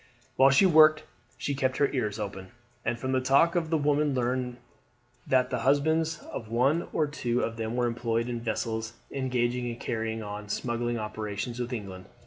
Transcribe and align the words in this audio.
While 0.35 0.49
she 0.49 0.65
worked 0.65 1.03
she 1.37 1.53
kept 1.53 1.77
her 1.77 1.87
ears 1.91 2.17
open, 2.19 2.47
and 2.83 2.97
from 2.97 3.11
the 3.11 3.21
talk 3.21 3.53
of 3.53 3.69
the 3.69 3.77
women 3.77 4.15
learned 4.15 4.57
that 5.27 5.51
the 5.51 5.59
husbands 5.59 6.17
of 6.31 6.49
one 6.49 6.87
or 6.91 7.05
two 7.05 7.41
of 7.41 7.55
them 7.55 7.75
were 7.75 7.85
employed 7.85 8.27
in 8.27 8.41
vessels 8.41 8.93
engaged 9.11 9.53
in 9.57 9.75
carrying 9.75 10.23
on 10.23 10.49
smuggling 10.49 10.97
operations 10.97 11.59
with 11.59 11.71
England. 11.71 12.05